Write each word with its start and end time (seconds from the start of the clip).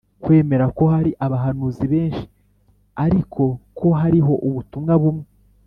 kwemera 0.23 0.65
ko 0.77 0.83
hari 0.93 1.11
abahanuzi 1.25 1.83
benshi 1.93 2.25
ariko 3.05 3.43
ko 3.77 3.87
hariho 3.99 4.33
ubutumwa 4.47 4.93
bumwe 5.01 5.27